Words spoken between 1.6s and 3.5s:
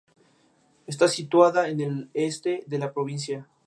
bienes fueron confiscados.